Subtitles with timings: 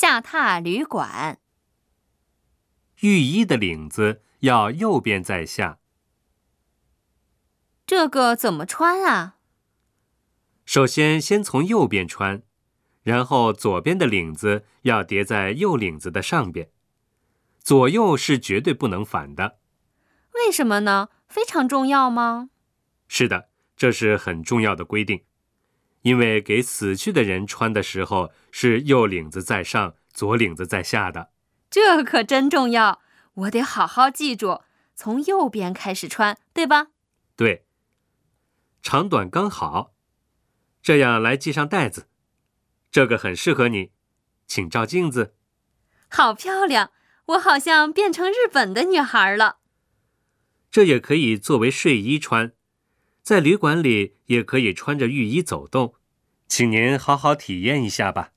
[0.00, 1.40] 下榻旅馆。
[3.00, 5.80] 浴衣的领子要右边在下。
[7.84, 9.38] 这个怎么穿啊？
[10.64, 12.44] 首先，先从右边穿，
[13.02, 16.70] 然后左边的领子要叠在右领子的上边，
[17.58, 19.58] 左右是绝对不能反的。
[20.34, 21.08] 为什么呢？
[21.26, 22.50] 非常重要吗？
[23.08, 25.24] 是的，这是很重要的规定，
[26.02, 31.30] 因为给死去的人穿的时候是右领子在上，左领子在下的。
[31.70, 33.00] 这可真重要，
[33.34, 34.62] 我得好好记住，
[34.94, 36.88] 从右边开始穿，对吧？
[37.36, 37.66] 对，
[38.82, 39.92] 长短刚好，
[40.82, 42.08] 这样来系上带子，
[42.90, 43.92] 这个很适合你，
[44.46, 45.34] 请照镜子。
[46.08, 46.90] 好漂亮，
[47.26, 49.58] 我好像变成日本的女孩了。
[50.70, 52.52] 这也可以作为睡衣穿，
[53.28, 55.92] 在旅馆里也可以穿着浴衣走动，
[56.46, 58.30] 请您好好体验一下吧。